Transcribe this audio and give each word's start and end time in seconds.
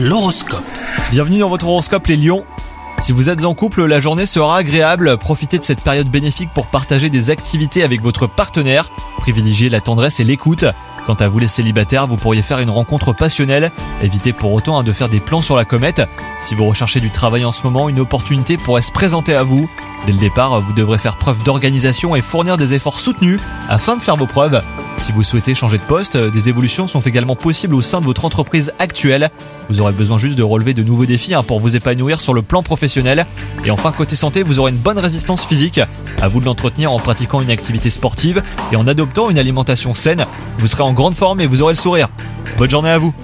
L'horoscope. 0.00 0.62
Bienvenue 1.10 1.40
dans 1.40 1.48
votre 1.48 1.66
horoscope 1.66 2.06
les 2.06 2.14
lions. 2.14 2.44
Si 3.00 3.12
vous 3.12 3.30
êtes 3.30 3.44
en 3.44 3.54
couple, 3.54 3.84
la 3.84 3.98
journée 3.98 4.26
sera 4.26 4.56
agréable. 4.56 5.16
Profitez 5.18 5.58
de 5.58 5.64
cette 5.64 5.82
période 5.82 6.08
bénéfique 6.08 6.50
pour 6.54 6.66
partager 6.66 7.10
des 7.10 7.30
activités 7.30 7.82
avec 7.82 8.00
votre 8.00 8.28
partenaire. 8.28 8.90
Privilégiez 9.16 9.68
la 9.68 9.80
tendresse 9.80 10.20
et 10.20 10.24
l'écoute. 10.24 10.64
Quant 11.04 11.14
à 11.14 11.26
vous 11.26 11.40
les 11.40 11.48
célibataires, 11.48 12.06
vous 12.06 12.14
pourriez 12.14 12.42
faire 12.42 12.60
une 12.60 12.70
rencontre 12.70 13.12
passionnelle. 13.12 13.72
Évitez 14.00 14.32
pour 14.32 14.52
autant 14.52 14.78
hein, 14.78 14.84
de 14.84 14.92
faire 14.92 15.08
des 15.08 15.18
plans 15.18 15.42
sur 15.42 15.56
la 15.56 15.64
comète. 15.64 16.02
Si 16.38 16.54
vous 16.54 16.66
recherchez 16.66 17.00
du 17.00 17.10
travail 17.10 17.44
en 17.44 17.50
ce 17.50 17.64
moment, 17.64 17.88
une 17.88 17.98
opportunité 17.98 18.56
pourrait 18.56 18.82
se 18.82 18.92
présenter 18.92 19.34
à 19.34 19.42
vous. 19.42 19.68
Dès 20.06 20.12
le 20.12 20.18
départ, 20.18 20.60
vous 20.60 20.74
devrez 20.74 20.98
faire 20.98 21.16
preuve 21.16 21.42
d'organisation 21.42 22.14
et 22.14 22.22
fournir 22.22 22.56
des 22.56 22.72
efforts 22.72 23.00
soutenus 23.00 23.40
afin 23.68 23.96
de 23.96 24.02
faire 24.02 24.14
vos 24.14 24.26
preuves. 24.26 24.62
Si 24.98 25.12
vous 25.12 25.22
souhaitez 25.22 25.54
changer 25.54 25.78
de 25.78 25.82
poste, 25.82 26.16
des 26.16 26.48
évolutions 26.48 26.88
sont 26.88 27.00
également 27.00 27.36
possibles 27.36 27.74
au 27.74 27.80
sein 27.80 28.00
de 28.00 28.04
votre 28.04 28.24
entreprise 28.24 28.72
actuelle. 28.78 29.30
Vous 29.68 29.80
aurez 29.80 29.92
besoin 29.92 30.18
juste 30.18 30.36
de 30.36 30.42
relever 30.42 30.74
de 30.74 30.82
nouveaux 30.82 31.06
défis 31.06 31.34
hein, 31.34 31.42
pour 31.42 31.60
vous 31.60 31.76
épanouir 31.76 32.20
sur 32.20 32.34
le 32.34 32.42
plan 32.42 32.62
professionnel. 32.62 33.26
Et 33.64 33.70
enfin, 33.70 33.92
côté 33.92 34.16
santé, 34.16 34.42
vous 34.42 34.58
aurez 34.58 34.72
une 34.72 34.76
bonne 34.76 34.98
résistance 34.98 35.46
physique. 35.46 35.80
À 36.20 36.28
vous 36.28 36.40
de 36.40 36.46
l'entretenir 36.46 36.90
en 36.92 36.98
pratiquant 36.98 37.40
une 37.40 37.50
activité 37.50 37.90
sportive 37.90 38.42
et 38.72 38.76
en 38.76 38.86
adoptant 38.86 39.30
une 39.30 39.38
alimentation 39.38 39.94
saine. 39.94 40.26
Vous 40.58 40.66
serez 40.66 40.82
en 40.82 40.92
grande 40.92 41.14
forme 41.14 41.40
et 41.40 41.46
vous 41.46 41.62
aurez 41.62 41.74
le 41.74 41.78
sourire. 41.78 42.08
Bonne 42.58 42.70
journée 42.70 42.90
à 42.90 42.98
vous 42.98 43.14